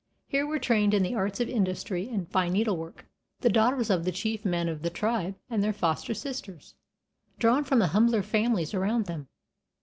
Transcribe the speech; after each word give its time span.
Here 0.27 0.47
were 0.47 0.57
trained 0.57 0.95
in 0.95 1.15
arts 1.15 1.39
of 1.39 1.47
industry 1.47 2.09
and 2.09 2.27
fine 2.27 2.53
needlework 2.53 3.05
the 3.41 3.51
daughters 3.51 3.91
of 3.91 4.03
the 4.03 4.11
chief 4.11 4.43
men 4.43 4.67
of 4.67 4.81
the 4.81 4.89
tribe 4.89 5.35
and 5.47 5.63
their 5.63 5.73
foster 5.73 6.15
sisters, 6.15 6.73
drawn 7.37 7.63
from 7.63 7.77
the 7.77 7.89
humbler 7.93 8.23
families 8.23 8.73
around 8.73 9.05
them. 9.05 9.27